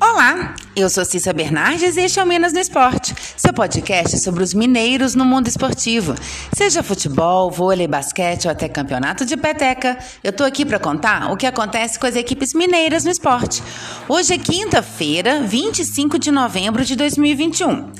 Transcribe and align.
Olá, 0.00 0.54
eu 0.76 0.88
sou 0.88 1.04
Cissa 1.04 1.32
Bernardes 1.32 1.96
e 1.96 2.02
este 2.02 2.20
é 2.20 2.22
o 2.22 2.26
Minas 2.26 2.52
no 2.52 2.60
Esporte, 2.60 3.12
seu 3.36 3.52
podcast 3.52 4.18
sobre 4.20 4.44
os 4.44 4.54
mineiros 4.54 5.16
no 5.16 5.24
mundo 5.24 5.48
esportivo. 5.48 6.14
Seja 6.52 6.84
futebol, 6.84 7.50
vôlei, 7.50 7.88
basquete 7.88 8.44
ou 8.44 8.52
até 8.52 8.68
campeonato 8.68 9.26
de 9.26 9.36
peteca, 9.36 9.98
eu 10.22 10.32
tô 10.32 10.44
aqui 10.44 10.64
para 10.64 10.78
contar 10.78 11.32
o 11.32 11.36
que 11.36 11.46
acontece 11.46 11.98
com 11.98 12.06
as 12.06 12.14
equipes 12.14 12.54
mineiras 12.54 13.04
no 13.04 13.10
esporte. 13.10 13.60
Hoje 14.08 14.34
é 14.34 14.38
quinta-feira, 14.38 15.40
25 15.40 16.16
de 16.18 16.30
novembro 16.30 16.84
de 16.84 16.94
2021. 16.94 17.90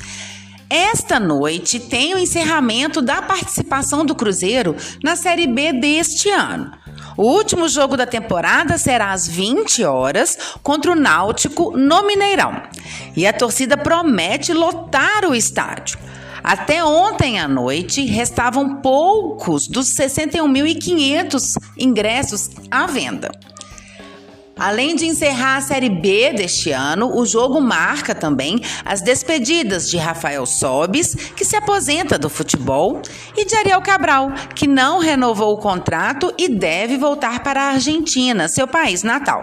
Esta 0.70 1.20
noite 1.20 1.78
tem 1.80 2.14
o 2.14 2.18
encerramento 2.18 3.02
da 3.02 3.20
participação 3.20 4.06
do 4.06 4.14
Cruzeiro 4.14 4.74
na 5.02 5.16
Série 5.16 5.46
B 5.46 5.72
deste 5.72 6.30
ano. 6.30 6.81
O 7.16 7.24
último 7.24 7.68
jogo 7.68 7.96
da 7.96 8.06
temporada 8.06 8.78
será 8.78 9.12
às 9.12 9.28
20 9.28 9.84
horas 9.84 10.38
contra 10.62 10.92
o 10.92 10.96
Náutico 10.96 11.76
no 11.76 12.06
Mineirão. 12.06 12.62
E 13.16 13.26
a 13.26 13.32
torcida 13.32 13.76
promete 13.76 14.52
lotar 14.52 15.24
o 15.24 15.34
estádio. 15.34 15.98
Até 16.42 16.84
ontem 16.84 17.38
à 17.38 17.46
noite, 17.46 18.04
restavam 18.04 18.76
poucos 18.76 19.68
dos 19.68 19.86
61.500 19.94 21.54
ingressos 21.78 22.50
à 22.68 22.86
venda. 22.86 23.30
Além 24.62 24.94
de 24.94 25.06
encerrar 25.06 25.56
a 25.56 25.60
Série 25.60 25.88
B 25.88 26.34
deste 26.34 26.70
ano, 26.70 27.18
o 27.18 27.26
jogo 27.26 27.60
marca 27.60 28.14
também 28.14 28.60
as 28.84 29.00
despedidas 29.00 29.90
de 29.90 29.96
Rafael 29.96 30.46
Sobis, 30.46 31.16
que 31.16 31.44
se 31.44 31.56
aposenta 31.56 32.16
do 32.16 32.30
futebol, 32.30 33.02
e 33.36 33.44
de 33.44 33.56
Ariel 33.56 33.82
Cabral, 33.82 34.30
que 34.54 34.68
não 34.68 35.00
renovou 35.00 35.52
o 35.52 35.58
contrato 35.58 36.32
e 36.38 36.48
deve 36.48 36.96
voltar 36.96 37.42
para 37.42 37.60
a 37.60 37.70
Argentina, 37.72 38.46
seu 38.46 38.68
país 38.68 39.02
natal. 39.02 39.40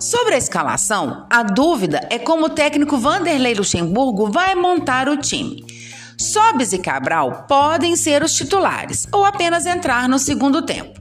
Sobre 0.00 0.36
a 0.36 0.38
escalação, 0.38 1.26
a 1.28 1.42
dúvida 1.42 2.00
é 2.08 2.18
como 2.18 2.46
o 2.46 2.50
técnico 2.50 2.96
Vanderlei 2.96 3.52
Luxemburgo 3.52 4.32
vai 4.32 4.54
montar 4.54 5.06
o 5.06 5.18
time. 5.18 5.62
Sobis 6.16 6.72
e 6.72 6.78
Cabral 6.78 7.44
podem 7.46 7.94
ser 7.94 8.22
os 8.22 8.32
titulares 8.32 9.06
ou 9.12 9.22
apenas 9.22 9.66
entrar 9.66 10.08
no 10.08 10.18
segundo 10.18 10.62
tempo. 10.62 10.93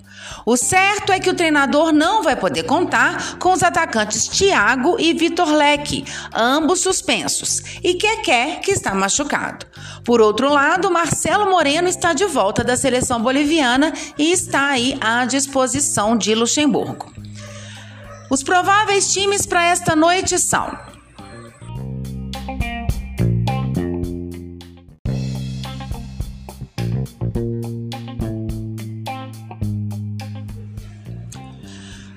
O 0.46 0.58
certo 0.58 1.12
é 1.12 1.20
que 1.20 1.30
o 1.30 1.34
treinador 1.34 1.94
não 1.94 2.22
vai 2.22 2.36
poder 2.36 2.64
contar 2.64 3.38
com 3.38 3.54
os 3.54 3.64
atacantes 3.64 4.28
Thiago 4.28 4.98
e 5.00 5.14
Vitor 5.14 5.50
Leque, 5.50 6.04
ambos 6.34 6.82
suspensos, 6.82 7.62
e 7.82 7.94
Keké, 7.94 8.58
que 8.58 8.72
está 8.72 8.94
machucado. 8.94 9.66
Por 10.04 10.20
outro 10.20 10.50
lado, 10.50 10.92
Marcelo 10.92 11.50
Moreno 11.50 11.88
está 11.88 12.14
de 12.14 12.26
volta 12.26 12.64
da 12.64 12.76
seleção 12.76 13.22
boliviana 13.22 13.94
e 14.18 14.32
está 14.32 14.70
aí 14.70 14.98
à 15.00 15.24
disposição 15.26 16.18
de 16.18 16.36
Luxemburgo. 16.36 17.12
Os 18.30 18.44
prováveis 18.44 19.14
times 19.14 19.46
para 19.46 19.64
esta 19.66 19.96
noite 19.96 20.38
são 20.40 20.93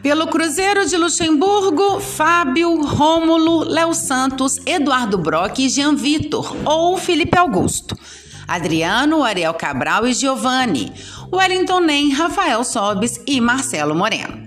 Pelo 0.07 0.29
Cruzeiro 0.29 0.87
de 0.87 0.97
Luxemburgo, 0.97 1.99
Fábio, 1.99 2.81
Rômulo, 2.81 3.65
Léo 3.65 3.93
Santos, 3.93 4.57
Eduardo 4.65 5.19
Brock 5.19 5.59
e 5.59 5.69
Jean 5.69 5.97
Vitor, 5.97 6.57
ou 6.65 6.97
Felipe 6.97 7.37
Augusto. 7.37 7.99
Adriano, 8.47 9.25
Ariel 9.25 9.53
Cabral 9.55 10.07
e 10.07 10.15
Giovanni. 10.15 10.93
Wellington 11.33 11.81
Nem, 11.81 12.13
Rafael 12.13 12.63
Sobes 12.63 13.21
e 13.27 13.41
Marcelo 13.41 13.97
Moreno. 13.97 14.47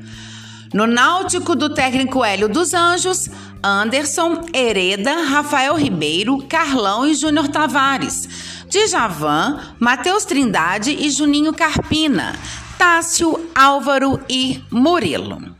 No 0.74 0.88
Náutico 0.88 1.54
do 1.58 1.74
técnico 1.74 2.24
Hélio 2.24 2.48
dos 2.48 2.74
Anjos, 2.74 3.30
Anderson, 3.62 4.46
Hereda, 4.54 5.26
Rafael 5.26 5.76
Ribeiro, 5.76 6.38
Carlão 6.48 7.06
e 7.06 7.14
Júnior 7.14 7.50
Tavares. 7.50 8.64
Djavan, 8.70 9.60
Matheus 9.78 10.24
Trindade 10.24 10.92
e 10.92 11.10
Juninho 11.10 11.52
Carpina. 11.52 12.34
Tássio, 12.80 13.50
Álvaro 13.54 14.22
e 14.30 14.64
Murilo. 14.72 15.54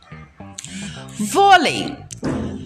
Vôlei. 1.18 1.94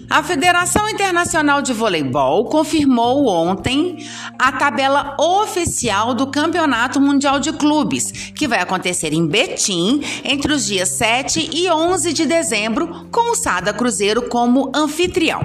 A 0.09 0.23
Federação 0.23 0.87
Internacional 0.87 1.61
de 1.61 1.73
Voleibol 1.73 2.45
confirmou 2.45 3.27
ontem 3.27 4.07
a 4.39 4.53
tabela 4.53 5.13
oficial 5.19 6.13
do 6.13 6.27
Campeonato 6.27 7.01
Mundial 7.01 7.37
de 7.37 7.51
Clubes, 7.51 8.31
que 8.33 8.47
vai 8.47 8.59
acontecer 8.61 9.11
em 9.11 9.27
Betim 9.27 10.01
entre 10.23 10.53
os 10.53 10.65
dias 10.65 10.87
7 10.87 11.49
e 11.51 11.69
11 11.69 12.13
de 12.13 12.25
dezembro, 12.25 13.07
com 13.11 13.31
o 13.31 13.35
Sada 13.35 13.73
Cruzeiro 13.73 14.29
como 14.29 14.71
anfitrião. 14.73 15.41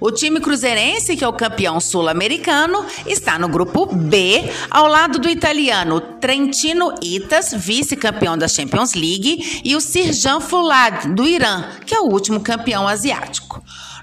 O 0.00 0.12
time 0.12 0.40
cruzeirense, 0.40 1.16
que 1.16 1.24
é 1.24 1.28
o 1.28 1.32
campeão 1.32 1.80
sul-americano, 1.80 2.84
está 3.06 3.38
no 3.38 3.48
grupo 3.48 3.86
B, 3.86 4.44
ao 4.70 4.86
lado 4.86 5.18
do 5.18 5.28
italiano 5.28 6.00
Trentino 6.00 6.94
Itas, 7.02 7.52
vice-campeão 7.52 8.36
da 8.36 8.46
Champions 8.46 8.94
League, 8.94 9.62
e 9.64 9.74
o 9.74 9.80
Sirjan 9.80 10.40
Fulad, 10.40 11.06
do 11.14 11.26
Irã, 11.26 11.64
que 11.84 11.94
é 11.94 12.00
o 12.00 12.06
último 12.06 12.40
campeão 12.40 12.86
asiático. 12.86 13.47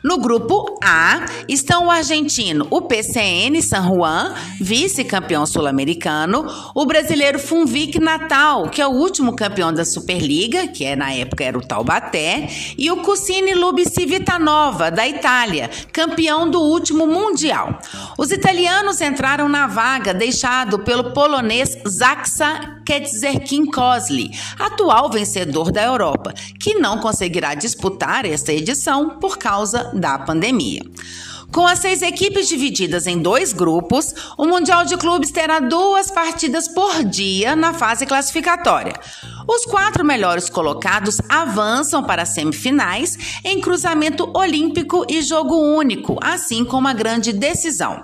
No 0.05 0.19
grupo 0.19 0.77
A 0.83 1.25
estão 1.49 1.87
o 1.87 1.89
argentino, 1.89 2.67
o 2.69 2.79
PCN 2.83 3.59
San 3.59 3.87
Juan, 3.87 4.35
vice-campeão 4.61 5.47
sul-americano, 5.47 6.45
o 6.75 6.85
brasileiro 6.85 7.39
Funvic 7.39 7.99
Natal, 7.99 8.69
que 8.69 8.79
é 8.79 8.85
o 8.85 8.91
último 8.91 9.35
campeão 9.35 9.73
da 9.73 9.83
Superliga, 9.83 10.67
que 10.67 10.85
é 10.85 10.95
na 10.95 11.11
época 11.11 11.43
era 11.43 11.57
o 11.57 11.65
Taubaté, 11.65 12.47
e 12.77 12.91
o 12.91 12.97
Cucine 12.97 13.55
Lubi 13.55 13.83
Civitanova, 13.83 14.91
da 14.91 15.07
Itália, 15.07 15.71
campeão 15.91 16.47
do 16.47 16.61
último 16.61 17.07
mundial. 17.07 17.79
Os 18.15 18.29
italianos 18.29 19.01
entraram 19.01 19.49
na 19.49 19.65
vaga 19.65 20.13
deixado 20.13 20.77
pelo 20.77 21.13
polonês 21.13 21.79
Zaksa 22.85 23.25
Ketzerkin 23.25 23.65
Kozli, 23.65 24.31
atual 24.59 25.09
vencedor 25.09 25.71
da 25.71 25.83
Europa, 25.83 26.33
que 26.59 26.75
não 26.75 26.99
conseguirá 26.99 27.55
disputar 27.55 28.25
esta 28.25 28.53
edição 28.53 29.17
por 29.19 29.37
causa 29.37 29.91
da 29.93 30.19
pandemia. 30.19 30.81
Com 31.51 31.65
as 31.65 31.79
seis 31.79 32.01
equipes 32.01 32.47
divididas 32.47 33.07
em 33.07 33.19
dois 33.19 33.53
grupos, 33.53 34.13
o 34.37 34.45
Mundial 34.45 34.83
de 34.85 34.97
Clubes 34.97 35.31
terá 35.31 35.59
duas 35.59 36.11
partidas 36.11 36.67
por 36.67 37.03
dia 37.03 37.55
na 37.55 37.73
fase 37.73 38.05
classificatória. 38.05 38.93
Os 39.47 39.65
quatro 39.65 40.03
melhores 40.03 40.49
colocados 40.49 41.17
avançam 41.29 42.03
para 42.03 42.23
as 42.23 42.29
semifinais 42.29 43.17
em 43.43 43.61
cruzamento 43.61 44.29
olímpico 44.35 45.05
e 45.07 45.21
jogo 45.21 45.55
único, 45.55 46.17
assim 46.21 46.65
como 46.65 46.87
a 46.87 46.93
grande 46.93 47.31
decisão. 47.31 48.03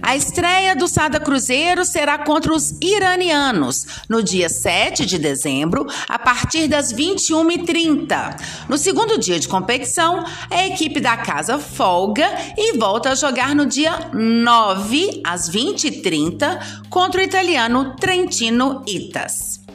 A 0.00 0.16
estreia 0.16 0.76
do 0.76 0.86
Sada 0.86 1.18
Cruzeiro 1.20 1.84
será 1.84 2.18
contra 2.18 2.52
os 2.52 2.74
iranianos 2.80 3.86
no 4.08 4.22
dia 4.22 4.48
7 4.48 5.04
de 5.04 5.18
dezembro, 5.18 5.86
a 6.08 6.18
partir 6.18 6.68
das 6.68 6.92
21h30. 6.92 8.40
No 8.68 8.78
segundo 8.78 9.18
dia 9.18 9.38
de 9.38 9.48
competição, 9.48 10.24
a 10.50 10.66
equipe 10.66 11.00
da 11.00 11.16
casa 11.16 11.58
folga 11.58 12.28
e 12.56 12.78
volta 12.78 13.10
a 13.10 13.14
jogar 13.14 13.54
no 13.54 13.66
dia 13.66 14.10
9 14.12 15.20
às 15.24 15.50
20h30 15.50 16.88
contra 16.88 17.20
o 17.20 17.24
italiano 17.24 17.96
Trentino 17.96 18.82
Itas. 18.86 19.67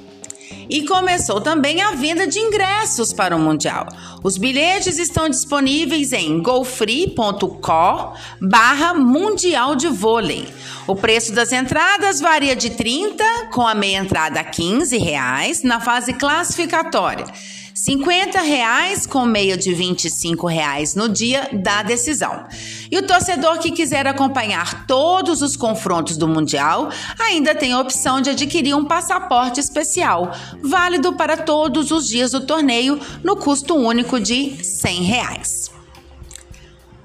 E 0.70 0.86
começou 0.86 1.42
também 1.42 1.82
a 1.82 1.92
venda 1.92 2.26
de 2.26 2.40
ingressos 2.40 3.12
para 3.14 3.36
o 3.36 3.40
Mundial. 3.40 3.88
Os 4.24 4.38
bilhetes 4.38 4.98
estão 4.98 5.30
disponíveis 5.30 6.14
em 6.14 6.42
golfree.co 6.42 8.14
barra 8.42 8.94
Mundial 8.94 9.76
de 9.76 9.88
Vôlei. 9.88 10.48
O 10.88 10.96
preço 10.96 11.34
das 11.34 11.52
entradas 11.52 12.20
varia 12.20 12.56
de 12.56 12.72
30, 12.72 13.24
com 13.52 13.66
a 13.66 13.76
meia 13.76 14.00
entrada 14.00 14.40
a 14.40 14.44
15 14.44 14.98
reais, 14.98 15.64
na 15.64 15.80
fase 15.80 16.14
classificatória. 16.14 17.26
50 17.74 18.40
reais 18.42 19.08
com 19.08 19.26
meia 19.26 19.58
de 19.58 19.74
25 19.74 20.46
reais 20.46 20.94
no 20.94 21.10
dia 21.10 21.50
da 21.52 21.82
decisão. 21.82 22.46
E 22.92 22.98
o 22.98 23.08
torcedor 23.08 23.58
que 23.58 23.72
quiser 23.72 24.06
acompanhar 24.06 24.86
todos 24.86 25.42
os 25.42 25.56
confrontos 25.56 26.16
do 26.16 26.28
Mundial 26.28 26.90
ainda 27.20 27.56
tem 27.56 27.74
a 27.74 27.80
opção 27.80 28.22
de 28.22 28.30
adquirir 28.30 28.76
um 28.76 28.86
passaporte 28.86 29.60
especial, 29.60 30.32
válido 30.62 31.14
para 31.14 31.36
todos 31.36 31.90
os 31.90 32.08
dias 32.08 32.32
do 32.32 32.42
torneio, 32.42 33.00
no 33.24 33.36
custo 33.36 33.76
único 33.76 34.20
de 34.20 34.64
100 34.64 35.02
reais. 35.02 35.73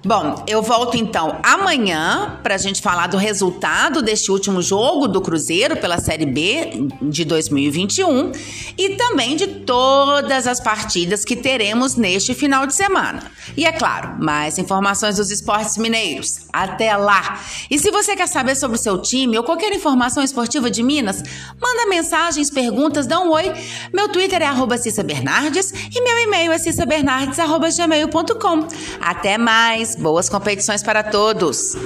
Bom, 0.09 0.43
eu 0.47 0.63
volto 0.63 0.97
então 0.97 1.39
amanhã 1.43 2.39
para 2.43 2.55
a 2.55 2.59
gente 2.59 2.81
falar 2.81 3.09
do 3.09 3.19
resultado 3.19 4.01
deste 4.01 4.33
último 4.33 4.63
jogo 4.63 5.07
do 5.07 5.21
Cruzeiro 5.21 5.77
pela 5.77 5.99
Série 5.99 6.25
B 6.25 6.89
de 7.03 7.27
2021 7.27 8.33
e 8.79 8.97
também 8.97 9.37
de 9.37 9.47
todas 9.47 10.47
as 10.47 10.61
partidas 10.61 11.27
que 11.27 11.37
teremos 11.37 11.97
neste 11.97 12.33
final 12.33 12.67
de 12.67 12.75
semana. 12.75 13.23
E 13.55 13.67
é 13.67 13.73
claro, 13.73 14.17
mais 14.19 14.57
informações 14.57 15.17
dos 15.17 15.31
esportes 15.31 15.77
mineiros. 15.77 16.47
Até 16.51 16.97
lá! 16.97 17.39
E 17.71 17.79
se 17.79 17.91
você 17.91 18.17
quer 18.17 18.29
saber 18.29 18.55
sobre 18.55 18.79
o 18.79 18.81
seu 18.81 18.97
time 18.97 19.37
ou 19.37 19.45
qualquer 19.45 19.75
informação 19.75 20.23
esportiva 20.23 20.71
de 20.71 20.83
Minas, 20.83 21.23
manda 21.61 21.87
mensagens, 21.87 22.51
perguntas, 22.51 23.07
dá 23.07 23.21
um 23.21 23.31
oi. 23.31 23.53
Meu 23.93 24.09
Twitter 24.09 24.41
é 24.41 24.47
arroba 24.47 24.79
Cissa 24.79 25.03
Bernardes 25.03 25.71
e 25.71 26.03
meu 26.03 26.19
e-mail 26.21 26.51
é 26.51 26.57
cissabernardes.gmail.com. 26.57 28.69
Até 29.03 29.37
mais! 29.37 29.98
Boas 29.99 30.29
competições 30.29 30.83
para 30.83 31.03
todos! 31.03 31.77